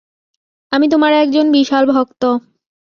আমি 0.71 0.85
তোমার 0.89 1.11
একজন 1.13 1.45
বিশাল 1.51 1.83
ভক্ত। 1.91 2.23